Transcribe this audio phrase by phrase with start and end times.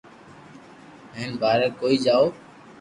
[1.15, 2.23] ھون ٻاري ڪوئي جاو